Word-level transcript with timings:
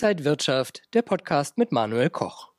Inside 0.00 0.24
Wirtschaft, 0.24 0.82
der 0.94 1.02
Podcast 1.02 1.58
mit 1.58 1.72
Manuel 1.72 2.08
Koch. 2.08 2.50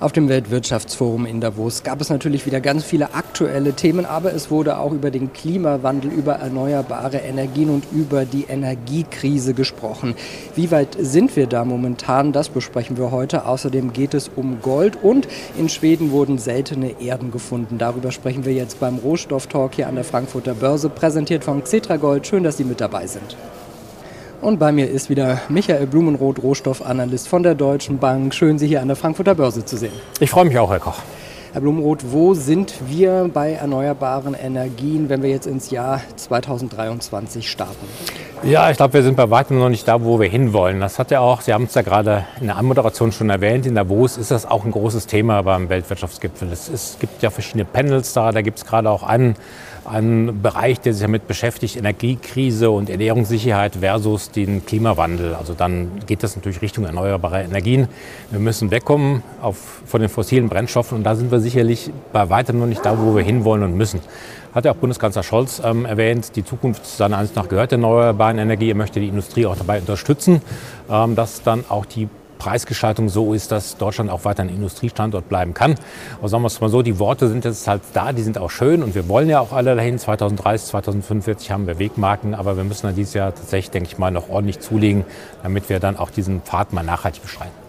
Auf 0.00 0.10
dem 0.10 0.28
Weltwirtschaftsforum 0.28 1.24
in 1.24 1.40
Davos 1.40 1.84
gab 1.84 2.00
es 2.00 2.10
natürlich 2.10 2.44
wieder 2.44 2.60
ganz 2.60 2.82
viele 2.82 3.14
aktuelle 3.14 3.74
Themen, 3.74 4.04
aber 4.04 4.34
es 4.34 4.50
wurde 4.50 4.78
auch 4.78 4.90
über 4.90 5.12
den 5.12 5.32
Klimawandel, 5.32 6.10
über 6.10 6.32
erneuerbare 6.34 7.18
Energien 7.18 7.70
und 7.70 7.84
über 7.92 8.24
die 8.24 8.46
Energiekrise 8.48 9.54
gesprochen. 9.54 10.16
Wie 10.56 10.72
weit 10.72 10.96
sind 10.98 11.36
wir 11.36 11.46
da 11.46 11.64
momentan? 11.64 12.32
Das 12.32 12.48
besprechen 12.48 12.96
wir 12.96 13.12
heute. 13.12 13.46
Außerdem 13.46 13.92
geht 13.92 14.14
es 14.14 14.28
um 14.34 14.60
Gold 14.60 14.98
und 15.00 15.28
in 15.56 15.68
Schweden 15.68 16.10
wurden 16.10 16.36
seltene 16.36 17.00
Erden 17.00 17.30
gefunden. 17.30 17.78
Darüber 17.78 18.10
sprechen 18.10 18.44
wir 18.44 18.54
jetzt 18.54 18.80
beim 18.80 18.96
Rohstofftalk 18.96 19.76
hier 19.76 19.86
an 19.86 19.94
der 19.94 20.02
Frankfurter 20.02 20.54
Börse, 20.54 20.88
präsentiert 20.88 21.44
von 21.44 21.62
Xetra 21.62 21.96
Gold. 21.96 22.26
Schön, 22.26 22.42
dass 22.42 22.56
Sie 22.56 22.64
mit 22.64 22.80
dabei 22.80 23.06
sind. 23.06 23.36
Und 24.42 24.58
bei 24.58 24.70
mir 24.70 24.88
ist 24.90 25.08
wieder 25.08 25.40
Michael 25.48 25.86
Blumenroth, 25.86 26.42
Rohstoffanalyst 26.42 27.26
von 27.26 27.42
der 27.42 27.54
Deutschen 27.54 27.98
Bank. 27.98 28.34
Schön, 28.34 28.58
Sie 28.58 28.66
hier 28.66 28.82
an 28.82 28.88
der 28.88 28.96
Frankfurter 28.96 29.34
Börse 29.34 29.64
zu 29.64 29.76
sehen. 29.76 29.92
Ich 30.20 30.30
freue 30.30 30.44
mich 30.44 30.58
auch, 30.58 30.70
Herr 30.70 30.80
Koch. 30.80 30.98
Herr 31.52 31.62
Blumenroth, 31.62 32.12
wo 32.12 32.34
sind 32.34 32.74
wir 32.86 33.30
bei 33.32 33.52
erneuerbaren 33.52 34.34
Energien, 34.34 35.08
wenn 35.08 35.22
wir 35.22 35.30
jetzt 35.30 35.46
ins 35.46 35.70
Jahr 35.70 36.02
2023 36.16 37.50
starten? 37.50 37.86
Ja, 38.42 38.70
ich 38.70 38.76
glaube, 38.76 38.94
wir 38.94 39.02
sind 39.02 39.16
bei 39.16 39.28
weitem 39.30 39.58
noch 39.58 39.68
nicht 39.68 39.88
da, 39.88 40.04
wo 40.04 40.20
wir 40.20 40.28
hinwollen. 40.28 40.78
Das 40.78 40.98
hat 40.98 41.10
ja 41.10 41.20
auch, 41.20 41.40
Sie 41.40 41.52
haben 41.52 41.64
es 41.64 41.74
ja 41.74 41.82
gerade 41.82 42.26
in 42.40 42.46
der 42.46 42.56
Anmoderation 42.56 43.10
schon 43.10 43.30
erwähnt, 43.30 43.66
in 43.66 43.74
Davos 43.74 44.18
ist 44.18 44.30
das 44.30 44.46
auch 44.46 44.64
ein 44.64 44.70
großes 44.70 45.06
Thema 45.06 45.42
beim 45.42 45.68
Weltwirtschaftsgipfel. 45.68 46.52
Es, 46.52 46.68
ist, 46.68 47.00
gibt 47.00 47.22
ja 47.22 47.30
verschiedene 47.30 47.64
Panels 47.64 48.12
da, 48.12 48.32
da 48.32 48.42
gibt 48.42 48.58
es 48.58 48.64
gerade 48.64 48.90
auch 48.90 49.02
einen 49.02 49.36
ein 49.86 50.42
Bereich, 50.42 50.80
der 50.80 50.92
sich 50.92 51.02
damit 51.02 51.28
beschäftigt, 51.28 51.76
Energiekrise 51.76 52.70
und 52.70 52.90
Ernährungssicherheit 52.90 53.76
versus 53.76 54.30
den 54.30 54.64
Klimawandel. 54.66 55.34
Also 55.34 55.54
dann 55.54 55.90
geht 56.06 56.22
das 56.22 56.36
natürlich 56.36 56.62
Richtung 56.62 56.84
erneuerbare 56.84 57.42
Energien. 57.42 57.88
Wir 58.30 58.40
müssen 58.40 58.70
wegkommen 58.70 59.22
auf, 59.40 59.56
von 59.86 60.00
den 60.00 60.10
fossilen 60.10 60.48
Brennstoffen 60.48 60.98
und 60.98 61.04
da 61.04 61.14
sind 61.14 61.30
wir 61.30 61.40
sicherlich 61.40 61.90
bei 62.12 62.28
weitem 62.28 62.58
noch 62.58 62.66
nicht 62.66 62.84
da, 62.84 62.98
wo 62.98 63.14
wir 63.14 63.22
hinwollen 63.22 63.62
und 63.62 63.76
müssen. 63.76 64.00
Hat 64.56 64.64
ja 64.64 64.72
auch 64.72 64.76
Bundeskanzler 64.76 65.22
Scholz 65.22 65.60
ähm, 65.62 65.84
erwähnt, 65.84 66.34
die 66.34 66.42
Zukunft 66.42 66.86
seiner 66.86 67.18
Ansicht 67.18 67.36
nach 67.36 67.46
gehört 67.46 67.72
der 67.72 67.76
erneuerbaren 67.76 68.38
Energie. 68.38 68.70
Er 68.70 68.74
möchte 68.74 69.00
die 69.00 69.08
Industrie 69.08 69.44
auch 69.44 69.54
dabei 69.54 69.80
unterstützen, 69.80 70.40
ähm, 70.90 71.14
dass 71.14 71.42
dann 71.42 71.66
auch 71.68 71.84
die 71.84 72.08
Preisgestaltung 72.38 73.10
so 73.10 73.34
ist, 73.34 73.52
dass 73.52 73.76
Deutschland 73.76 74.08
auch 74.08 74.24
weiter 74.24 74.42
ein 74.42 74.48
Industriestandort 74.48 75.28
bleiben 75.28 75.52
kann. 75.52 75.74
Aber 76.18 76.30
sagen 76.30 76.42
wir 76.42 76.46
es 76.46 76.58
mal 76.62 76.70
so, 76.70 76.80
die 76.80 76.98
Worte 76.98 77.28
sind 77.28 77.44
jetzt 77.44 77.68
halt 77.68 77.82
da, 77.92 78.14
die 78.14 78.22
sind 78.22 78.38
auch 78.38 78.50
schön 78.50 78.82
und 78.82 78.94
wir 78.94 79.10
wollen 79.10 79.28
ja 79.28 79.40
auch 79.40 79.52
alle 79.52 79.76
dahin. 79.76 79.98
2030, 79.98 80.68
2045 80.68 81.50
haben 81.50 81.66
wir 81.66 81.78
Wegmarken, 81.78 82.34
aber 82.34 82.56
wir 82.56 82.64
müssen 82.64 82.86
dann 82.86 82.96
dieses 82.96 83.12
Jahr 83.12 83.34
tatsächlich, 83.34 83.72
denke 83.72 83.90
ich 83.90 83.98
mal, 83.98 84.10
noch 84.10 84.30
ordentlich 84.30 84.60
zulegen, 84.60 85.04
damit 85.42 85.68
wir 85.68 85.80
dann 85.80 85.98
auch 85.98 86.08
diesen 86.08 86.40
Pfad 86.40 86.72
mal 86.72 86.82
nachhaltig 86.82 87.20
beschreiten. 87.20 87.65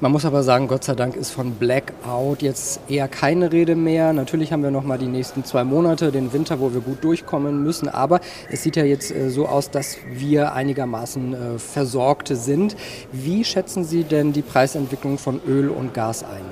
Man 0.00 0.12
muss 0.12 0.24
aber 0.24 0.44
sagen, 0.44 0.68
Gott 0.68 0.84
sei 0.84 0.94
Dank 0.94 1.16
ist 1.16 1.32
von 1.32 1.54
Blackout 1.54 2.40
jetzt 2.40 2.78
eher 2.88 3.08
keine 3.08 3.50
Rede 3.50 3.74
mehr. 3.74 4.12
Natürlich 4.12 4.52
haben 4.52 4.62
wir 4.62 4.70
noch 4.70 4.84
mal 4.84 4.96
die 4.96 5.08
nächsten 5.08 5.44
zwei 5.44 5.64
Monate, 5.64 6.12
den 6.12 6.32
Winter, 6.32 6.60
wo 6.60 6.72
wir 6.72 6.80
gut 6.80 7.02
durchkommen 7.02 7.64
müssen. 7.64 7.88
Aber 7.88 8.20
es 8.48 8.62
sieht 8.62 8.76
ja 8.76 8.84
jetzt 8.84 9.10
äh, 9.10 9.28
so 9.28 9.48
aus, 9.48 9.72
dass 9.72 9.96
wir 10.08 10.52
einigermaßen 10.52 11.34
äh, 11.34 11.58
versorgt 11.58 12.28
sind. 12.28 12.76
Wie 13.10 13.42
schätzen 13.44 13.82
Sie 13.82 14.04
denn 14.04 14.32
die 14.32 14.42
Preisentwicklung 14.42 15.18
von 15.18 15.40
Öl 15.44 15.68
und 15.68 15.94
Gas 15.94 16.22
ein? 16.22 16.44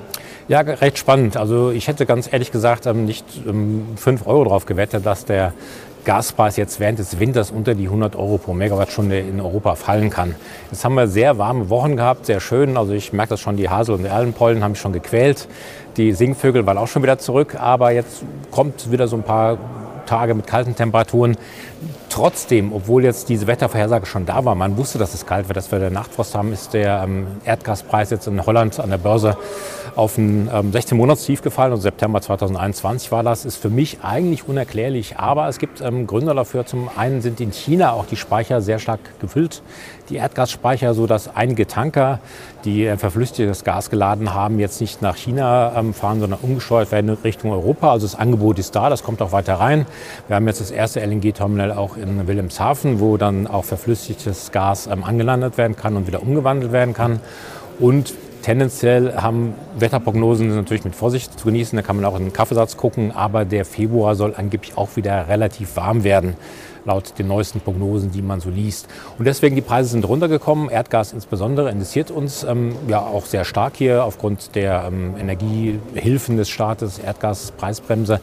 Ja, 0.47 0.61
recht 0.61 0.97
spannend. 0.97 1.35
Also 1.35 1.71
ich 1.71 1.89
hätte 1.89 2.05
ganz 2.05 2.31
ehrlich 2.31 2.51
gesagt 2.51 2.85
ähm, 2.85 3.03
nicht 3.03 3.25
5 3.29 4.07
ähm, 4.07 4.19
Euro 4.25 4.45
drauf 4.45 4.65
gewettet, 4.65 5.05
dass 5.05 5.25
der 5.25 5.51
Gaspreis 6.05 6.55
jetzt 6.55 6.79
während 6.79 6.99
des 6.99 7.19
Winters 7.19 7.51
unter 7.51 7.75
die 7.75 7.83
100 7.83 8.15
Euro 8.15 8.37
pro 8.37 8.53
Megawattstunde 8.53 9.19
in 9.19 9.41
Europa 9.41 9.75
fallen 9.75 10.09
kann. 10.09 10.35
Jetzt 10.71 10.85
haben 10.85 10.95
wir 10.95 11.09
sehr 11.09 11.37
warme 11.37 11.69
Wochen 11.69 11.97
gehabt, 11.97 12.27
sehr 12.27 12.39
schön. 12.39 12.77
Also 12.77 12.93
ich 12.93 13.11
merke 13.11 13.31
das 13.31 13.41
schon, 13.41 13.57
die 13.57 13.69
Hasel- 13.69 13.95
und 13.95 14.05
Erlenpollen 14.05 14.63
haben 14.63 14.71
mich 14.71 14.79
schon 14.79 14.93
gequält. 14.93 15.49
Die 15.97 16.13
Singvögel 16.13 16.65
waren 16.65 16.77
auch 16.77 16.87
schon 16.87 17.03
wieder 17.03 17.17
zurück, 17.17 17.57
aber 17.59 17.91
jetzt 17.91 18.23
kommt 18.49 18.89
wieder 18.89 19.09
so 19.09 19.17
ein 19.17 19.23
paar 19.23 19.57
Tage 20.05 20.33
mit 20.33 20.47
kalten 20.47 20.77
Temperaturen. 20.77 21.35
Trotzdem, 22.09 22.71
obwohl 22.71 23.03
jetzt 23.03 23.27
diese 23.27 23.47
Wettervorhersage 23.47 24.05
schon 24.05 24.25
da 24.25 24.45
war, 24.45 24.55
man 24.55 24.77
wusste, 24.77 24.97
dass 24.97 25.13
es 25.13 25.25
kalt 25.25 25.49
wird, 25.49 25.57
dass 25.57 25.71
wir 25.71 25.89
Nachtfrost 25.89 26.35
haben, 26.35 26.53
ist 26.53 26.73
der 26.73 27.03
ähm, 27.03 27.27
Erdgaspreis 27.43 28.09
jetzt 28.11 28.27
in 28.27 28.45
Holland 28.45 28.79
an 28.79 28.89
der 28.89 28.97
Börse 28.97 29.37
auf 29.97 30.17
ein 30.17 30.49
ähm, 30.53 30.71
16-Monats-Tief 30.71 31.41
gefallen. 31.41 31.71
Also 31.71 31.81
September 31.81 32.21
2021 32.21 33.11
war 33.11 33.23
das. 33.23 33.45
Ist 33.45 33.57
für 33.57 33.69
mich 33.69 33.99
eigentlich 34.03 34.47
unerklärlich. 34.47 35.17
Aber 35.17 35.47
es 35.47 35.57
gibt 35.57 35.81
ähm, 35.81 36.05
Gründe 36.05 36.33
dafür. 36.35 36.65
Zum 36.65 36.89
einen 36.95 37.21
sind 37.21 37.41
in 37.41 37.51
China 37.51 37.93
auch 37.93 38.05
die 38.05 38.15
Speicher 38.15 38.61
sehr 38.61 38.77
stark 38.77 38.99
gefüllt. 39.19 39.63
Die 40.09 40.15
Erdgasspeicher, 40.15 40.93
so 40.93 41.07
dass 41.07 41.35
einige 41.35 41.65
Tanker, 41.65 42.19
die 42.63 42.85
äh, 42.85 42.95
verflüssigtes 42.95 43.63
Gas 43.63 43.89
geladen 43.89 44.33
haben, 44.33 44.59
jetzt 44.59 44.79
nicht 44.81 45.01
nach 45.01 45.15
China 45.15 45.73
ähm, 45.75 45.95
fahren, 45.95 46.19
sondern 46.19 46.39
umgesteuert 46.41 46.91
werden 46.91 47.09
Richtung 47.23 47.51
Europa. 47.51 47.91
Also 47.91 48.05
das 48.05 48.15
Angebot 48.15 48.59
ist 48.59 48.75
da, 48.75 48.89
das 48.89 49.03
kommt 49.03 49.21
auch 49.21 49.31
weiter 49.31 49.55
rein. 49.55 49.87
Wir 50.27 50.35
haben 50.35 50.47
jetzt 50.47 50.61
das 50.61 50.69
erste 50.69 50.99
LNG-Terminal 50.99 51.71
auch 51.71 51.96
in 52.01 52.27
Wilhelmshaven, 52.27 52.99
wo 52.99 53.17
dann 53.17 53.47
auch 53.47 53.65
verflüssigtes 53.65 54.51
Gas 54.51 54.87
ähm, 54.87 55.03
angelandet 55.03 55.57
werden 55.57 55.75
kann 55.75 55.95
und 55.95 56.07
wieder 56.07 56.21
umgewandelt 56.21 56.71
werden 56.71 56.93
kann. 56.93 57.19
Und 57.79 58.13
tendenziell 58.41 59.15
haben 59.15 59.53
Wetterprognosen 59.77 60.55
natürlich 60.55 60.85
mit 60.85 60.95
Vorsicht 60.95 61.37
zu 61.39 61.47
genießen. 61.47 61.75
Da 61.75 61.81
kann 61.81 61.97
man 61.97 62.05
auch 62.05 62.17
in 62.17 62.25
den 62.25 62.33
Kaffeesatz 62.33 62.77
gucken. 62.77 63.11
Aber 63.11 63.45
der 63.45 63.65
Februar 63.65 64.15
soll 64.15 64.33
angeblich 64.35 64.77
auch 64.77 64.95
wieder 64.95 65.27
relativ 65.27 65.75
warm 65.75 66.03
werden, 66.03 66.35
laut 66.85 67.19
den 67.19 67.27
neuesten 67.27 67.59
Prognosen, 67.59 68.11
die 68.11 68.21
man 68.21 68.39
so 68.39 68.49
liest. 68.49 68.87
Und 69.19 69.25
deswegen 69.25 69.55
die 69.55 69.61
Preise 69.61 69.89
sind 69.89 70.07
runtergekommen. 70.07 70.69
Erdgas 70.69 71.11
insbesondere 71.11 71.69
interessiert 71.69 72.09
uns 72.09 72.43
ähm, 72.43 72.75
ja 72.87 73.01
auch 73.01 73.25
sehr 73.25 73.43
stark 73.43 73.75
hier 73.75 74.05
aufgrund 74.05 74.55
der 74.55 74.85
ähm, 74.87 75.15
Energiehilfen 75.19 76.37
des 76.37 76.49
Staates, 76.49 76.99
Erdgaspreisbremse. 76.99 78.21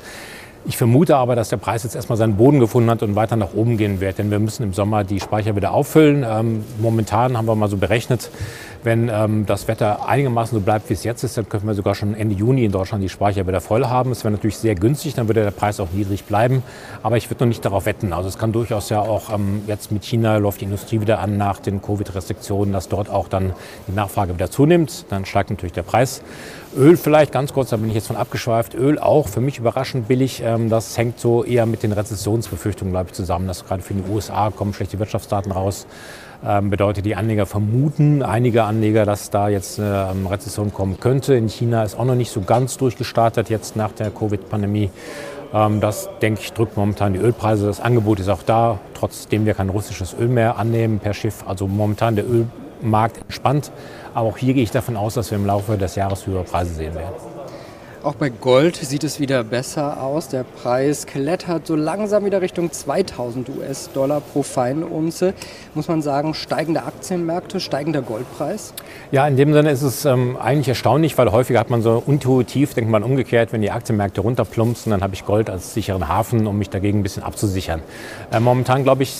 Ich 0.66 0.78
vermute 0.78 1.16
aber, 1.16 1.36
dass 1.36 1.50
der 1.50 1.58
Preis 1.58 1.82
jetzt 1.82 1.94
erstmal 1.94 2.16
seinen 2.16 2.36
Boden 2.36 2.58
gefunden 2.58 2.88
hat 2.88 3.02
und 3.02 3.14
weiter 3.16 3.36
nach 3.36 3.52
oben 3.54 3.76
gehen 3.76 4.00
wird, 4.00 4.16
denn 4.16 4.30
wir 4.30 4.38
müssen 4.38 4.62
im 4.62 4.72
Sommer 4.72 5.04
die 5.04 5.20
Speicher 5.20 5.56
wieder 5.56 5.72
auffüllen. 5.72 6.24
Ähm, 6.26 6.64
momentan 6.80 7.36
haben 7.36 7.46
wir 7.46 7.54
mal 7.54 7.68
so 7.68 7.76
berechnet, 7.76 8.30
wenn 8.84 9.08
ähm, 9.08 9.46
das 9.46 9.66
Wetter 9.66 10.06
einigermaßen 10.08 10.58
so 10.58 10.62
bleibt, 10.62 10.90
wie 10.90 10.94
es 10.94 11.04
jetzt 11.04 11.24
ist, 11.24 11.36
dann 11.36 11.48
können 11.48 11.66
wir 11.66 11.74
sogar 11.74 11.94
schon 11.94 12.14
Ende 12.14 12.34
Juni 12.34 12.64
in 12.64 12.72
Deutschland 12.72 13.02
die 13.02 13.08
Speicher 13.08 13.46
wieder 13.46 13.60
voll 13.60 13.86
haben. 13.86 14.12
Es 14.12 14.24
wäre 14.24 14.32
natürlich 14.32 14.58
sehr 14.58 14.74
günstig, 14.74 15.14
dann 15.14 15.26
würde 15.26 15.42
der 15.42 15.50
Preis 15.50 15.80
auch 15.80 15.90
niedrig 15.92 16.24
bleiben. 16.24 16.62
Aber 17.02 17.16
ich 17.16 17.30
würde 17.30 17.44
noch 17.44 17.48
nicht 17.48 17.64
darauf 17.64 17.86
wetten. 17.86 18.12
Also 18.12 18.28
es 18.28 18.38
kann 18.38 18.52
durchaus 18.52 18.90
ja 18.90 19.00
auch 19.00 19.32
ähm, 19.32 19.62
jetzt 19.66 19.90
mit 19.90 20.04
China 20.04 20.36
läuft 20.36 20.60
die 20.60 20.66
Industrie 20.66 21.00
wieder 21.00 21.18
an 21.18 21.36
nach 21.38 21.58
den 21.60 21.80
Covid-Restriktionen, 21.80 22.72
dass 22.72 22.88
dort 22.88 23.08
auch 23.08 23.28
dann 23.28 23.54
die 23.88 23.92
Nachfrage 23.92 24.34
wieder 24.34 24.50
zunimmt. 24.50 25.06
Dann 25.08 25.24
steigt 25.24 25.50
natürlich 25.50 25.72
der 25.72 25.82
Preis. 25.82 26.22
Öl 26.76 26.96
vielleicht 26.96 27.32
ganz 27.32 27.52
kurz, 27.52 27.70
da 27.70 27.76
bin 27.76 27.88
ich 27.88 27.94
jetzt 27.94 28.08
von 28.08 28.16
abgeschweift. 28.16 28.74
Öl 28.74 28.98
auch 28.98 29.28
für 29.28 29.40
mich 29.40 29.58
überraschend 29.58 30.08
billig. 30.08 30.42
Ähm, 30.44 30.68
das 30.68 30.98
hängt 30.98 31.18
so 31.18 31.42
eher 31.42 31.66
mit 31.66 31.82
den 31.82 31.92
Rezessionsbefürchtungen, 31.92 32.92
glaube 32.92 33.08
ich, 33.08 33.14
zusammen. 33.14 33.46
Dass 33.46 33.64
gerade 33.64 33.82
für 33.82 33.94
die 33.94 34.02
USA 34.10 34.50
kommen 34.50 34.74
schlechte 34.74 34.98
Wirtschaftsdaten 34.98 35.52
raus. 35.52 35.86
Ähm, 36.46 36.68
bedeutet, 36.68 37.06
die 37.06 37.16
Anleger 37.16 37.46
vermuten, 37.46 38.22
einige 38.22 38.64
Anleger, 38.64 39.06
dass 39.06 39.30
da 39.30 39.48
jetzt 39.48 39.80
eine 39.80 40.10
ähm, 40.12 40.26
Rezession 40.26 40.74
kommen 40.74 41.00
könnte. 41.00 41.34
In 41.34 41.48
China 41.48 41.84
ist 41.84 41.98
auch 41.98 42.04
noch 42.04 42.16
nicht 42.16 42.30
so 42.30 42.42
ganz 42.42 42.76
durchgestartet 42.76 43.48
jetzt 43.48 43.76
nach 43.76 43.92
der 43.92 44.10
Covid-Pandemie. 44.10 44.90
Ähm, 45.54 45.80
das, 45.80 46.10
denke 46.20 46.42
ich, 46.42 46.52
drückt 46.52 46.76
momentan 46.76 47.14
die 47.14 47.18
Ölpreise. 47.18 47.66
Das 47.66 47.80
Angebot 47.80 48.20
ist 48.20 48.28
auch 48.28 48.42
da, 48.42 48.78
trotzdem 48.92 49.46
wir 49.46 49.54
kein 49.54 49.70
russisches 49.70 50.14
Öl 50.18 50.28
mehr 50.28 50.58
annehmen 50.58 50.98
per 50.98 51.14
Schiff. 51.14 51.44
Also 51.46 51.66
momentan 51.66 52.14
der 52.14 52.26
Ölmarkt 52.28 53.22
entspannt. 53.22 53.72
Aber 54.12 54.28
auch 54.28 54.36
hier 54.36 54.52
gehe 54.52 54.64
ich 54.64 54.70
davon 54.70 54.98
aus, 54.98 55.14
dass 55.14 55.30
wir 55.30 55.38
im 55.38 55.46
Laufe 55.46 55.78
des 55.78 55.94
Jahres 55.94 56.26
höhere 56.26 56.44
Preise 56.44 56.74
sehen 56.74 56.94
werden. 56.94 57.33
Auch 58.04 58.16
bei 58.16 58.28
Gold 58.28 58.76
sieht 58.76 59.02
es 59.02 59.18
wieder 59.18 59.42
besser 59.44 60.02
aus. 60.02 60.28
Der 60.28 60.44
Preis 60.44 61.06
klettert 61.06 61.66
so 61.66 61.74
langsam 61.74 62.26
wieder 62.26 62.42
Richtung 62.42 62.70
2000 62.70 63.48
US-Dollar 63.48 64.20
pro 64.20 64.42
Feinunze. 64.42 65.32
Muss 65.72 65.88
man 65.88 66.02
sagen, 66.02 66.34
steigende 66.34 66.82
Aktienmärkte, 66.82 67.60
steigender 67.60 68.02
Goldpreis? 68.02 68.74
Ja, 69.10 69.26
in 69.26 69.38
dem 69.38 69.54
Sinne 69.54 69.70
ist 69.70 69.80
es 69.80 70.04
ähm, 70.04 70.36
eigentlich 70.36 70.68
erstaunlich, 70.68 71.16
weil 71.16 71.32
häufig 71.32 71.56
hat 71.56 71.70
man 71.70 71.80
so 71.80 72.02
intuitiv, 72.06 72.74
denkt 72.74 72.90
man 72.90 73.02
umgekehrt, 73.02 73.54
wenn 73.54 73.62
die 73.62 73.70
Aktienmärkte 73.70 74.20
runterplumpsen, 74.20 74.90
dann 74.90 75.02
habe 75.02 75.14
ich 75.14 75.24
Gold 75.24 75.48
als 75.48 75.72
sicheren 75.72 76.06
Hafen, 76.06 76.46
um 76.46 76.58
mich 76.58 76.68
dagegen 76.68 76.98
ein 76.98 77.02
bisschen 77.02 77.22
abzusichern. 77.22 77.80
Äh, 78.30 78.38
momentan, 78.38 78.84
glaube 78.84 79.04
ich, 79.04 79.16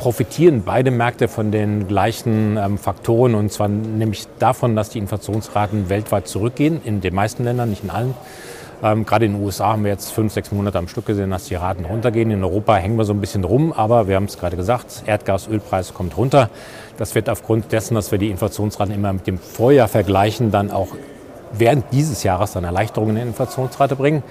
profitieren 0.00 0.62
beide 0.64 0.90
Märkte 0.90 1.28
von 1.28 1.52
den 1.52 1.86
gleichen 1.86 2.56
ähm, 2.56 2.78
Faktoren 2.78 3.34
und 3.34 3.52
zwar 3.52 3.68
nämlich 3.68 4.26
davon, 4.38 4.74
dass 4.74 4.88
die 4.88 4.98
Inflationsraten 4.98 5.90
weltweit 5.90 6.26
zurückgehen, 6.26 6.80
in 6.82 7.02
den 7.02 7.14
meisten 7.14 7.44
Ländern, 7.44 7.68
nicht 7.68 7.84
in 7.84 7.90
allen. 7.90 8.14
Ähm, 8.82 9.04
gerade 9.04 9.26
in 9.26 9.34
den 9.34 9.44
USA 9.44 9.72
haben 9.72 9.84
wir 9.84 9.90
jetzt 9.90 10.10
fünf, 10.10 10.32
sechs 10.32 10.52
Monate 10.52 10.78
am 10.78 10.88
Stück 10.88 11.04
gesehen, 11.04 11.28
dass 11.28 11.44
die 11.44 11.54
Raten 11.54 11.84
runtergehen. 11.84 12.30
In 12.30 12.42
Europa 12.42 12.76
hängen 12.76 12.96
wir 12.96 13.04
so 13.04 13.12
ein 13.12 13.20
bisschen 13.20 13.44
rum, 13.44 13.74
aber 13.74 14.08
wir 14.08 14.16
haben 14.16 14.24
es 14.24 14.38
gerade 14.38 14.56
gesagt, 14.56 15.02
Erdgas, 15.04 15.46
Ölpreis 15.48 15.92
kommt 15.92 16.16
runter. 16.16 16.48
Das 16.96 17.14
wird 17.14 17.28
aufgrund 17.28 17.70
dessen, 17.70 17.94
dass 17.94 18.10
wir 18.10 18.18
die 18.18 18.30
Inflationsraten 18.30 18.94
immer 18.94 19.12
mit 19.12 19.26
dem 19.26 19.36
Vorjahr 19.36 19.86
vergleichen, 19.86 20.50
dann 20.50 20.70
auch 20.70 20.88
während 21.52 21.92
dieses 21.92 22.22
Jahres 22.22 22.52
dann 22.52 22.64
Erleichterungen 22.64 23.16
in 23.16 23.20
der 23.20 23.26
Inflationsrate 23.26 23.96
bringen. 23.96 24.22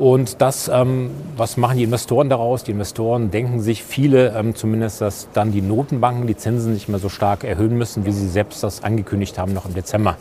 Und 0.00 0.40
das, 0.40 0.70
ähm, 0.72 1.10
was 1.36 1.58
machen 1.58 1.76
die 1.76 1.84
Investoren 1.84 2.30
daraus? 2.30 2.64
Die 2.64 2.70
Investoren 2.70 3.30
denken 3.30 3.60
sich 3.60 3.84
viele 3.84 4.30
ähm, 4.34 4.54
zumindest, 4.54 5.02
dass 5.02 5.28
dann 5.34 5.52
die 5.52 5.60
Notenbanken 5.60 6.26
die 6.26 6.38
Zinsen 6.38 6.72
nicht 6.72 6.88
mehr 6.88 6.98
so 6.98 7.10
stark 7.10 7.44
erhöhen 7.44 7.76
müssen, 7.76 8.06
wie 8.06 8.12
sie 8.12 8.26
selbst 8.26 8.62
das 8.62 8.82
angekündigt 8.82 9.38
haben 9.38 9.52
noch 9.52 9.66
im 9.66 9.74
Dezember. 9.74 10.16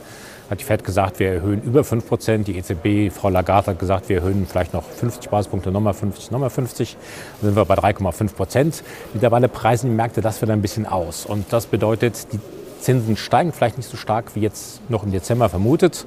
Hat 0.50 0.60
die 0.60 0.66
Fed 0.66 0.84
gesagt, 0.84 1.20
wir 1.20 1.30
erhöhen 1.30 1.62
über 1.64 1.86
5 1.86 2.06
Prozent. 2.06 2.50
Die 2.50 2.58
EZB, 2.58 3.10
Frau 3.10 3.30
Lagarde 3.30 3.68
hat 3.68 3.80
gesagt, 3.80 4.10
wir 4.10 4.18
erhöhen 4.18 4.46
vielleicht 4.50 4.74
noch 4.74 4.84
50 4.84 5.30
Basispunkte, 5.30 5.72
nochmal 5.72 5.94
50, 5.94 6.30
nochmal 6.32 6.50
50. 6.50 6.98
Dann 7.40 7.52
sind 7.52 7.56
wir 7.56 7.64
bei 7.64 7.76
3,5 7.76 8.34
Prozent. 8.34 8.84
Mittlerweile 9.14 9.48
preisen 9.48 9.92
die 9.92 9.96
Märkte 9.96 10.20
das 10.20 10.42
wieder 10.42 10.52
ein 10.52 10.62
bisschen 10.62 10.88
aus. 10.88 11.26
Und 11.26 11.54
das 11.54 11.68
bedeutet, 11.68 12.28
die 12.34 12.40
Zinsen 12.82 13.16
steigen 13.16 13.54
vielleicht 13.54 13.78
nicht 13.78 13.90
so 13.90 13.96
stark 13.96 14.36
wie 14.36 14.42
jetzt 14.42 14.82
noch 14.90 15.04
im 15.04 15.12
Dezember 15.14 15.48
vermutet 15.48 16.06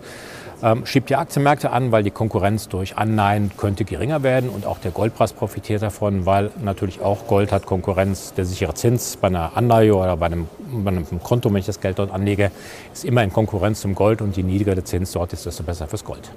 ähm, 0.63 0.87
schiebt 0.87 1.11
die 1.11 1.17
Aktienmärkte 1.17 1.71
an, 1.71 1.93
weil 1.93 2.03
die 2.03 2.11
Konkurrenz 2.11 2.69
durch 2.69 2.97
Anleihen 2.97 3.51
könnte 3.57 3.85
geringer 3.85 4.23
werden 4.23 4.49
und 4.49 4.67
auch 4.67 4.79
der 4.79 4.93
Goldpreis 4.93 5.33
profitiert 5.33 5.83
davon, 5.83 6.25
weil 6.27 6.51
natürlich 6.63 7.01
auch 7.01 7.27
Gold 7.27 7.53
hat 7.53 7.67
Konkurrenz. 7.67 8.33
Der 8.35 8.45
sichere 8.45 8.75
Zins 8.75 9.17
bei 9.17 9.29
einer 9.29 9.57
Anleihe 9.57 9.95
oder 9.95 10.17
bei 10.17 10.27
einem, 10.27 10.49
bei 10.73 10.91
einem 10.91 11.07
Konto, 11.23 11.51
wenn 11.51 11.59
ich 11.59 11.67
das 11.67 11.81
Geld 11.81 11.99
dort 11.99 12.13
anlege, 12.13 12.51
ist 12.93 13.05
immer 13.05 13.23
in 13.23 13.33
Konkurrenz 13.33 13.81
zum 13.81 13.95
Gold 13.95 14.23
und 14.23 14.37
je 14.37 14.43
niedriger 14.43 14.75
der 14.75 14.85
Zins 14.85 15.13
dort 15.13 15.33
ist, 15.33 15.47
desto 15.47 15.63
besser 15.65 15.89
fürs 15.89 16.05
Gold. 16.05 16.31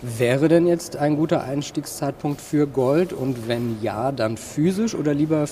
Wäre 0.00 0.46
denn 0.46 0.68
jetzt 0.68 0.96
ein 0.96 1.16
guter 1.16 1.42
Einstiegszeitpunkt 1.42 2.40
für 2.40 2.68
Gold 2.68 3.12
und 3.12 3.48
wenn 3.48 3.78
ja, 3.82 4.12
dann 4.12 4.36
physisch 4.36 4.94
oder 4.94 5.12
lieber 5.12 5.44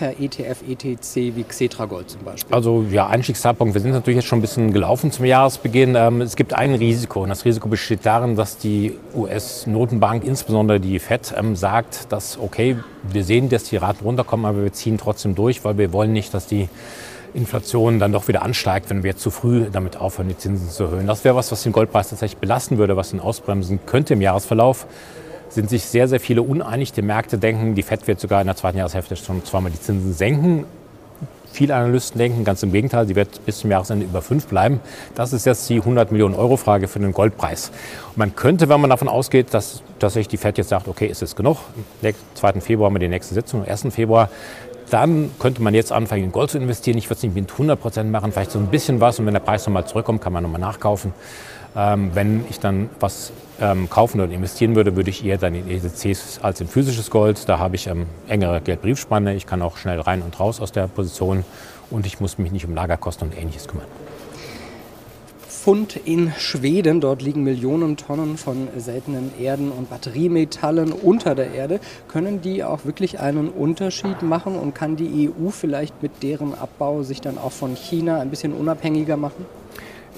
per 0.00 0.18
ETF, 0.18 0.62
ETC 0.66 1.36
wie 1.36 1.44
Xetra 1.44 1.84
Gold 1.84 2.08
zum 2.08 2.22
Beispiel? 2.24 2.54
Also 2.54 2.86
ja, 2.90 3.08
Einstiegszeitpunkt. 3.08 3.74
Wir 3.74 3.82
sind 3.82 3.92
natürlich 3.92 4.16
jetzt 4.16 4.28
schon 4.28 4.38
ein 4.38 4.40
bisschen 4.40 4.72
gelaufen 4.72 5.12
zum 5.12 5.26
Jahresbeginn. 5.26 5.94
Ähm, 5.94 6.22
es 6.22 6.36
gibt 6.36 6.54
ein 6.54 6.74
Risiko 6.74 7.22
und 7.22 7.28
das 7.28 7.44
Risiko 7.44 7.68
besteht 7.68 8.06
darin, 8.06 8.34
dass 8.34 8.56
die 8.56 8.96
US-Notenbank, 9.14 10.24
insbesondere 10.24 10.80
die 10.80 10.98
Fed, 10.98 11.34
ähm, 11.36 11.54
sagt, 11.54 12.10
dass 12.10 12.38
okay, 12.38 12.78
wir 13.02 13.24
sehen, 13.24 13.50
dass 13.50 13.64
die 13.64 13.76
Raten 13.76 14.02
runterkommen, 14.02 14.46
aber 14.46 14.62
wir 14.62 14.72
ziehen 14.72 14.96
trotzdem 14.96 15.34
durch, 15.34 15.66
weil 15.66 15.76
wir 15.76 15.92
wollen 15.92 16.14
nicht, 16.14 16.32
dass 16.32 16.46
die 16.46 16.70
Inflation 17.34 17.98
dann 17.98 18.10
doch 18.10 18.26
wieder 18.26 18.40
ansteigt, 18.40 18.88
wenn 18.88 19.02
wir 19.02 19.18
zu 19.18 19.30
früh 19.30 19.66
damit 19.70 19.98
aufhören, 19.98 20.28
die 20.28 20.38
Zinsen 20.38 20.70
zu 20.70 20.84
erhöhen. 20.84 21.06
Das 21.06 21.24
wäre 21.24 21.36
was, 21.36 21.52
was 21.52 21.62
den 21.62 21.72
Goldpreis 21.72 22.08
tatsächlich 22.08 22.40
belasten 22.40 22.78
würde, 22.78 22.96
was 22.96 23.12
ihn 23.12 23.20
ausbremsen 23.20 23.80
könnte 23.84 24.14
im 24.14 24.22
Jahresverlauf 24.22 24.86
sind 25.50 25.68
sich 25.68 25.84
sehr, 25.84 26.08
sehr 26.08 26.20
viele 26.20 26.42
uneinig. 26.42 26.92
Die 26.92 27.02
Märkte 27.02 27.38
denken, 27.38 27.74
die 27.74 27.82
FED 27.82 28.06
wird 28.06 28.20
sogar 28.20 28.40
in 28.40 28.46
der 28.46 28.56
zweiten 28.56 28.78
Jahreshälfte 28.78 29.16
schon 29.16 29.44
zweimal 29.44 29.70
die 29.70 29.80
Zinsen 29.80 30.14
senken. 30.14 30.64
Viele 31.52 31.74
Analysten 31.74 32.18
denken 32.18 32.44
ganz 32.44 32.62
im 32.62 32.70
Gegenteil, 32.70 33.08
sie 33.08 33.16
wird 33.16 33.44
bis 33.44 33.58
zum 33.58 33.72
Jahresende 33.72 34.06
über 34.06 34.22
5 34.22 34.46
bleiben. 34.46 34.78
Das 35.16 35.32
ist 35.32 35.46
jetzt 35.46 35.68
die 35.68 35.78
100 35.78 36.12
Millionen 36.12 36.36
Euro 36.36 36.56
Frage 36.56 36.86
für 36.86 37.00
den 37.00 37.12
Goldpreis. 37.12 37.72
Man 38.14 38.36
könnte, 38.36 38.68
wenn 38.68 38.80
man 38.80 38.88
davon 38.88 39.08
ausgeht, 39.08 39.52
dass 39.52 39.82
tatsächlich 39.98 40.28
die 40.28 40.36
FED 40.36 40.58
jetzt 40.58 40.68
sagt, 40.68 40.86
okay, 40.86 41.06
ist 41.06 41.22
es 41.22 41.34
genug, 41.34 41.58
am 42.02 42.12
2. 42.34 42.60
Februar 42.60 42.86
haben 42.86 42.94
wir 42.94 43.00
die 43.00 43.08
nächste 43.08 43.34
Sitzung, 43.34 43.62
am 43.62 43.68
1. 43.68 43.92
Februar, 43.92 44.30
dann 44.90 45.30
könnte 45.38 45.62
man 45.62 45.74
jetzt 45.74 45.92
anfangen, 45.92 46.24
in 46.24 46.32
Gold 46.32 46.50
zu 46.50 46.58
investieren. 46.58 46.98
Ich 46.98 47.06
würde 47.06 47.16
es 47.16 47.22
nicht 47.22 47.34
mit 47.34 47.50
100 47.50 47.80
Prozent 47.80 48.10
machen, 48.10 48.32
vielleicht 48.32 48.50
so 48.50 48.58
ein 48.58 48.66
bisschen 48.66 49.00
was. 49.00 49.18
Und 49.18 49.26
wenn 49.26 49.34
der 49.34 49.40
Preis 49.40 49.66
nochmal 49.66 49.86
zurückkommt, 49.86 50.20
kann 50.20 50.32
man 50.32 50.42
nochmal 50.42 50.60
nachkaufen. 50.60 51.12
Ähm, 51.76 52.10
wenn 52.14 52.44
ich 52.50 52.58
dann 52.58 52.90
was 52.98 53.32
ähm, 53.60 53.88
kaufen 53.88 54.20
oder 54.20 54.32
investieren 54.32 54.74
würde, 54.74 54.96
würde 54.96 55.10
ich 55.10 55.24
eher 55.24 55.38
dann 55.38 55.54
in 55.54 55.70
ETCs 55.70 56.40
als 56.42 56.60
in 56.60 56.66
physisches 56.66 57.10
Gold. 57.10 57.48
Da 57.48 57.58
habe 57.58 57.76
ich 57.76 57.86
ähm, 57.86 58.06
engere 58.28 58.60
Geldbriefspanne. 58.60 59.34
Ich 59.34 59.46
kann 59.46 59.62
auch 59.62 59.76
schnell 59.76 60.00
rein 60.00 60.22
und 60.22 60.38
raus 60.40 60.60
aus 60.60 60.72
der 60.72 60.88
Position 60.88 61.44
und 61.90 62.06
ich 62.06 62.20
muss 62.20 62.38
mich 62.38 62.50
nicht 62.50 62.66
um 62.66 62.74
Lagerkosten 62.74 63.28
und 63.28 63.38
Ähnliches 63.38 63.68
kümmern. 63.68 63.86
Fund 65.62 66.00
in 66.06 66.32
Schweden. 66.38 67.02
Dort 67.02 67.20
liegen 67.20 67.44
Millionen 67.44 67.98
Tonnen 67.98 68.38
von 68.38 68.68
seltenen 68.78 69.30
Erden 69.38 69.70
und 69.70 69.90
Batteriemetallen 69.90 70.90
unter 70.90 71.34
der 71.34 71.52
Erde. 71.52 71.80
Können 72.08 72.40
die 72.40 72.64
auch 72.64 72.86
wirklich 72.86 73.20
einen 73.20 73.50
Unterschied 73.50 74.22
machen 74.22 74.56
und 74.56 74.74
kann 74.74 74.96
die 74.96 75.28
EU 75.28 75.50
vielleicht 75.50 76.02
mit 76.02 76.22
deren 76.22 76.54
Abbau 76.54 77.02
sich 77.02 77.20
dann 77.20 77.36
auch 77.36 77.52
von 77.52 77.74
China 77.74 78.20
ein 78.20 78.30
bisschen 78.30 78.54
unabhängiger 78.54 79.18
machen? 79.18 79.44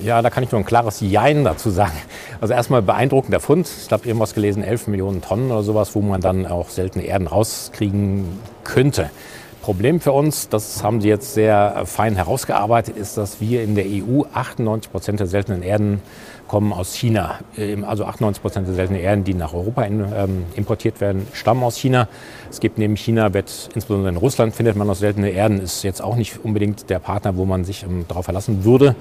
Ja, 0.00 0.22
da 0.22 0.30
kann 0.30 0.44
ich 0.44 0.52
nur 0.52 0.60
ein 0.60 0.64
klares 0.64 1.00
Jein 1.00 1.42
dazu 1.42 1.70
sagen. 1.70 1.98
Also 2.40 2.54
erstmal 2.54 2.80
beeindruckender 2.80 3.40
Fund. 3.40 3.68
Ich 3.84 3.90
habe 3.90 4.06
irgendwas 4.06 4.34
gelesen, 4.34 4.62
11 4.62 4.86
Millionen 4.86 5.22
Tonnen 5.22 5.50
oder 5.50 5.64
sowas, 5.64 5.96
wo 5.96 6.02
man 6.02 6.20
dann 6.20 6.46
auch 6.46 6.68
seltene 6.68 7.04
Erden 7.04 7.26
rauskriegen 7.26 8.26
könnte. 8.62 9.10
Problem 9.62 10.00
für 10.00 10.10
uns, 10.10 10.48
das 10.48 10.82
haben 10.82 11.00
Sie 11.00 11.08
jetzt 11.08 11.34
sehr 11.34 11.84
fein 11.86 12.16
herausgearbeitet, 12.16 12.96
ist, 12.96 13.16
dass 13.16 13.40
wir 13.40 13.62
in 13.62 13.76
der 13.76 13.84
EU 13.86 14.24
98 14.34 14.90
Prozent 14.90 15.20
der 15.20 15.28
seltenen 15.28 15.62
Erden 15.62 16.02
kommen 16.48 16.72
aus 16.72 16.94
China. 16.94 17.38
Ähm, 17.56 17.84
also 17.84 18.04
98 18.04 18.42
Prozent 18.42 18.66
der 18.66 18.74
seltenen 18.74 19.00
Erden, 19.00 19.22
die 19.22 19.34
nach 19.34 19.54
Europa 19.54 19.84
ähm, 19.84 20.44
importiert 20.56 21.00
werden, 21.00 21.28
stammen 21.32 21.62
aus 21.62 21.76
China. 21.76 22.08
Es 22.50 22.58
gibt 22.58 22.76
neben 22.76 22.96
China, 22.96 23.32
wird, 23.34 23.70
insbesondere 23.74 24.10
in 24.10 24.16
Russland 24.16 24.54
findet 24.54 24.74
man 24.74 24.88
noch 24.88 24.96
seltene 24.96 25.30
Erden, 25.30 25.60
ist 25.60 25.84
jetzt 25.84 26.02
auch 26.02 26.16
nicht 26.16 26.44
unbedingt 26.44 26.90
der 26.90 26.98
Partner, 26.98 27.36
wo 27.36 27.44
man 27.44 27.64
sich 27.64 27.84
ähm, 27.84 28.04
darauf 28.08 28.24
verlassen 28.24 28.64
würde. 28.64 28.96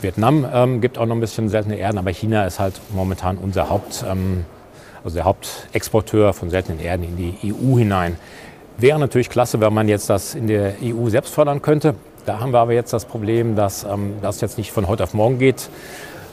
Vietnam 0.00 0.46
ähm, 0.50 0.80
gibt 0.80 0.96
auch 0.96 1.04
noch 1.04 1.14
ein 1.14 1.20
bisschen 1.20 1.50
seltene 1.50 1.76
Erden, 1.76 1.98
aber 1.98 2.10
China 2.10 2.46
ist 2.46 2.58
halt 2.58 2.80
momentan 2.94 3.36
unser 3.36 3.68
Haupt, 3.68 4.02
ähm, 4.10 4.46
also 5.04 5.14
der 5.14 5.24
Hauptexporteur 5.26 6.32
von 6.32 6.48
seltenen 6.48 6.80
Erden 6.80 7.04
in 7.04 7.16
die 7.18 7.52
EU 7.52 7.76
hinein. 7.76 8.16
Wäre 8.78 8.98
natürlich 8.98 9.30
klasse, 9.30 9.58
wenn 9.60 9.72
man 9.72 9.88
jetzt 9.88 10.10
das 10.10 10.34
in 10.34 10.48
der 10.48 10.74
EU 10.82 11.08
selbst 11.08 11.32
fördern 11.32 11.62
könnte. 11.62 11.94
Da 12.26 12.40
haben 12.40 12.52
wir 12.52 12.58
aber 12.58 12.74
jetzt 12.74 12.92
das 12.92 13.06
Problem, 13.06 13.56
dass 13.56 13.84
ähm, 13.84 14.16
das 14.20 14.42
jetzt 14.42 14.58
nicht 14.58 14.70
von 14.70 14.86
heute 14.86 15.04
auf 15.04 15.14
morgen 15.14 15.38
geht. 15.38 15.70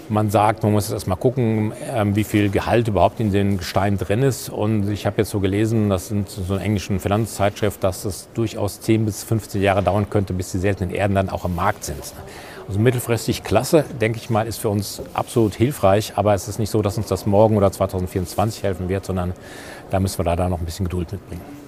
Man 0.10 0.30
sagt, 0.30 0.64
man 0.64 0.74
muss 0.74 0.92
erst 0.92 1.08
mal 1.08 1.16
gucken, 1.16 1.72
ähm, 1.90 2.18
wie 2.18 2.26
viel 2.26 2.50
Gehalt 2.50 2.90
überhaupt 2.90 3.22
in 3.22 3.32
den 3.32 3.60
Gesteinen 3.60 3.98
drin 3.98 4.24
ist. 4.24 4.50
Und 4.50 4.92
ich 4.92 5.06
habe 5.06 5.20
jetzt 5.20 5.30
so 5.30 5.40
gelesen, 5.40 5.90
das 5.90 6.10
sind 6.10 6.28
so 6.28 6.56
eine 6.56 6.64
englische 6.64 7.00
Finanzzeitschrift, 7.00 7.82
dass 7.82 8.04
es 8.04 8.28
durchaus 8.34 8.82
10 8.82 9.06
bis 9.06 9.24
15 9.24 9.62
Jahre 9.62 9.82
dauern 9.82 10.10
könnte, 10.10 10.34
bis 10.34 10.52
die 10.52 10.58
seltenen 10.58 10.94
Erden 10.94 11.16
dann 11.16 11.30
auch 11.30 11.46
im 11.46 11.56
Markt 11.56 11.86
sind. 11.86 12.14
Also 12.68 12.78
mittelfristig 12.78 13.46
klasse, 13.46 13.86
denke 14.02 14.18
ich 14.18 14.30
mal, 14.30 14.48
ist 14.48 14.58
für 14.58 14.70
uns 14.70 15.02
absolut 15.14 15.56
hilfreich. 15.56 16.14
Aber 16.18 16.34
es 16.34 16.50
ist 16.50 16.60
nicht 16.60 16.72
so, 16.72 16.82
dass 16.82 16.98
uns 16.98 17.08
das 17.08 17.26
morgen 17.26 17.56
oder 17.56 17.72
2024 17.72 18.64
helfen 18.64 18.90
wird, 18.90 19.06
sondern 19.06 19.32
da 19.92 20.02
müssen 20.02 20.26
wir 20.26 20.36
da 20.36 20.50
noch 20.50 20.60
ein 20.60 20.66
bisschen 20.66 20.86
Geduld 20.86 21.10
mitbringen. 21.14 21.63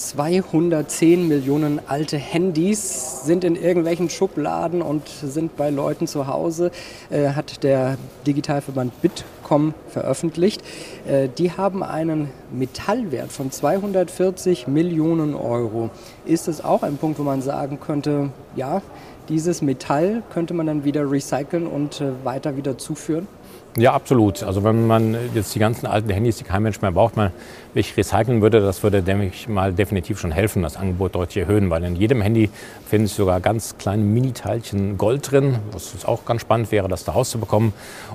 210 0.00 1.28
Millionen 1.28 1.78
alte 1.86 2.16
Handys 2.16 3.22
sind 3.24 3.44
in 3.44 3.54
irgendwelchen 3.54 4.08
Schubladen 4.08 4.80
und 4.80 5.06
sind 5.08 5.58
bei 5.58 5.68
Leuten 5.68 6.06
zu 6.06 6.26
Hause, 6.26 6.70
äh, 7.10 7.28
hat 7.28 7.62
der 7.62 7.98
Digitalverband 8.26 9.02
Bitkom 9.02 9.74
veröffentlicht. 9.88 10.62
Äh, 11.06 11.28
die 11.36 11.52
haben 11.52 11.82
einen 11.82 12.30
Metallwert 12.50 13.30
von 13.30 13.50
240 13.50 14.66
Millionen 14.68 15.34
Euro. 15.34 15.90
Ist 16.24 16.48
es 16.48 16.64
auch 16.64 16.82
ein 16.82 16.96
Punkt, 16.96 17.18
wo 17.18 17.22
man 17.22 17.42
sagen 17.42 17.78
könnte, 17.78 18.30
ja, 18.56 18.80
dieses 19.28 19.60
Metall 19.60 20.22
könnte 20.32 20.54
man 20.54 20.66
dann 20.66 20.84
wieder 20.84 21.10
recyceln 21.10 21.66
und 21.66 22.00
äh, 22.00 22.12
weiter 22.24 22.56
wieder 22.56 22.78
zuführen? 22.78 23.28
Ja, 23.76 23.92
absolut. 23.92 24.42
Also 24.42 24.64
wenn 24.64 24.88
man 24.88 25.16
jetzt 25.32 25.54
die 25.54 25.60
ganzen 25.60 25.86
alten 25.86 26.10
Handys, 26.10 26.38
die 26.38 26.44
kein 26.44 26.62
Mensch 26.64 26.82
mehr 26.82 26.90
braucht, 26.90 27.16
mal 27.16 27.30
wirklich 27.72 27.96
recyceln 27.96 28.42
würde, 28.42 28.60
das 28.60 28.82
würde, 28.82 29.00
denke 29.00 29.26
ich 29.26 29.48
mal, 29.48 29.72
definitiv 29.72 30.18
schon 30.18 30.32
helfen, 30.32 30.62
das 30.62 30.76
Angebot 30.76 31.14
deutlich 31.14 31.36
erhöhen, 31.36 31.70
weil 31.70 31.84
in 31.84 31.94
jedem 31.94 32.20
Handy 32.20 32.50
finden 32.88 33.06
sich 33.06 33.16
sogar 33.16 33.38
ganz 33.40 33.78
kleine 33.78 34.02
Mini-Teilchen 34.02 34.98
Gold 34.98 35.30
drin, 35.30 35.60
was 35.70 36.04
auch 36.04 36.24
ganz 36.24 36.40
spannend 36.40 36.72
wäre, 36.72 36.88
das 36.88 37.04
da 37.04 37.12
rauszubekommen. 37.12 37.72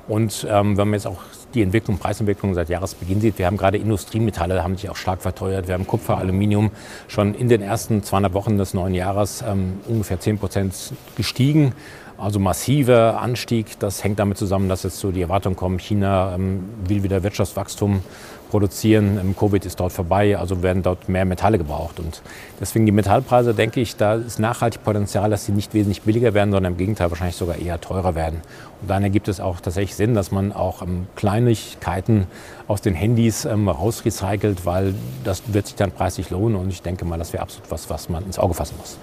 Und 0.10 0.46
ähm, 0.50 0.78
wenn 0.78 0.90
man 0.90 0.96
jetzt 0.96 1.08
auch 1.08 1.22
die 1.54 1.62
Entwicklung, 1.62 2.00
Preisentwicklung 2.00 2.54
seit 2.54 2.68
Jahresbeginn 2.68 3.22
sieht, 3.22 3.40
wir 3.40 3.46
haben 3.46 3.56
gerade 3.56 3.78
Industriemetalle, 3.78 4.62
haben 4.62 4.76
sich 4.76 4.90
auch 4.90 4.98
stark 4.98 5.22
verteuert. 5.22 5.70
Wir 5.70 5.76
haben 5.76 5.88
Kupfer, 5.88 6.18
Aluminium 6.18 6.72
schon 7.08 7.34
in 7.34 7.48
den 7.48 7.62
ersten 7.62 8.04
200 8.04 8.34
Wochen 8.34 8.58
des 8.58 8.74
neuen 8.74 8.94
Jahres 8.94 9.42
ähm, 9.48 9.80
ungefähr 9.88 10.20
10 10.20 10.38
Prozent 10.38 10.76
gestiegen. 11.16 11.72
Also 12.18 12.40
massiver 12.40 13.22
Anstieg, 13.22 13.78
das 13.80 14.04
hängt 14.04 14.20
damit 14.20 14.38
zusammen, 14.38 14.70
dass 14.70 14.84
jetzt 14.84 15.00
so 15.00 15.12
die 15.12 15.22
Erwartungen 15.22 15.58
kommen, 15.58 15.80
China 15.80 16.34
ähm, 16.36 16.64
will 16.88 17.04
wieder 17.04 17.24
Wirtschaftswachstum 17.24 18.02
produzieren, 18.50 19.20
ähm, 19.20 19.36
Covid 19.38 19.66
ist 19.66 19.82
dort 19.82 19.92
vorbei, 19.92 20.38
also 20.38 20.64
werden 20.64 20.82
dort 20.82 21.10
mehr 21.10 21.26
Metalle 21.26 21.58
gebraucht. 21.58 22.00
Und 22.00 22.22
deswegen 22.62 22.86
die 22.86 22.94
Metallpreise, 22.94 23.54
denke 23.54 23.82
ich, 23.82 23.98
da 23.98 24.16
ist 24.16 24.40
nachhaltig 24.40 24.82
Potenzial, 24.86 25.30
dass 25.30 25.46
sie 25.46 25.52
nicht 25.52 25.74
wesentlich 25.74 26.04
billiger 26.04 26.34
werden, 26.34 26.52
sondern 26.52 26.74
im 26.74 26.78
Gegenteil 26.78 27.12
wahrscheinlich 27.12 27.36
sogar 27.36 27.58
eher 27.58 27.82
teurer 27.82 28.16
werden. 28.16 28.40
Und 28.82 28.90
dann 28.90 29.04
ergibt 29.04 29.28
es 29.28 29.42
auch 29.42 29.60
tatsächlich 29.60 29.96
Sinn, 29.96 30.14
dass 30.14 30.32
man 30.32 30.54
auch 30.54 30.84
ähm, 30.84 31.08
Kleinigkeiten 31.18 32.28
aus 32.68 32.80
den 32.80 32.94
Handys 32.94 33.46
rausrecycelt, 33.46 34.66
weil 34.66 34.96
das 35.26 35.44
wird 35.48 35.68
sich 35.68 35.76
dann 35.76 35.92
preislich 35.92 36.30
lohnen. 36.30 36.56
Und 36.56 36.70
ich 36.70 36.82
denke 36.82 37.04
mal, 37.04 37.20
das 37.20 37.34
wäre 37.34 37.44
absolut 37.44 37.70
was, 37.70 37.90
was 37.90 38.08
man 38.08 38.24
ins 38.24 38.40
Auge 38.40 38.54
fassen 38.54 38.76
muss 38.80 38.98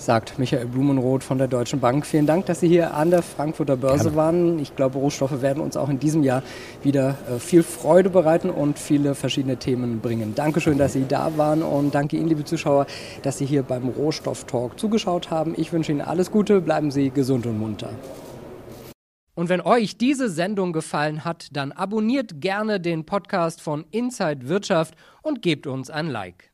sagt 0.00 0.38
Michael 0.38 0.66
Blumenroth 0.66 1.22
von 1.22 1.36
der 1.38 1.46
Deutschen 1.46 1.78
Bank. 1.78 2.06
Vielen 2.06 2.26
Dank, 2.26 2.46
dass 2.46 2.60
Sie 2.60 2.68
hier 2.68 2.94
an 2.94 3.10
der 3.10 3.22
Frankfurter 3.22 3.76
Börse 3.76 4.04
Gerne. 4.04 4.16
waren. 4.16 4.58
Ich 4.58 4.74
glaube, 4.74 4.98
Rohstoffe 4.98 5.42
werden 5.42 5.62
uns 5.62 5.76
auch 5.76 5.90
in 5.90 6.00
diesem 6.00 6.22
Jahr 6.22 6.42
wieder 6.82 7.18
äh, 7.28 7.38
viel 7.38 7.62
Freude 7.62 8.08
bereiten 8.08 8.48
und 8.48 8.78
viele 8.78 9.14
verschiedene 9.14 9.58
Themen 9.58 10.00
bringen. 10.00 10.34
Dankeschön, 10.34 10.78
dass 10.78 10.94
Sie 10.94 11.04
da 11.06 11.36
waren 11.36 11.62
und 11.62 11.94
danke 11.94 12.16
Ihnen, 12.16 12.28
liebe 12.28 12.44
Zuschauer, 12.44 12.86
dass 13.22 13.38
Sie 13.38 13.44
hier 13.44 13.62
beim 13.62 13.88
Rohstoff-Talk 13.88 14.80
zugeschaut 14.80 15.30
haben. 15.30 15.54
Ich 15.56 15.72
wünsche 15.72 15.92
Ihnen 15.92 16.00
alles 16.00 16.30
Gute, 16.30 16.60
bleiben 16.62 16.90
Sie 16.90 17.10
gesund 17.10 17.46
und 17.46 17.58
munter. 17.58 17.90
Und 19.34 19.48
wenn 19.48 19.60
euch 19.60 19.96
diese 19.96 20.28
Sendung 20.28 20.72
gefallen 20.72 21.24
hat, 21.24 21.48
dann 21.52 21.72
abonniert 21.72 22.40
gerne 22.40 22.80
den 22.80 23.06
Podcast 23.06 23.60
von 23.60 23.84
Inside 23.90 24.48
Wirtschaft 24.48 24.94
und 25.22 25.42
gebt 25.42 25.66
uns 25.66 25.90
ein 25.90 26.08
Like. 26.08 26.49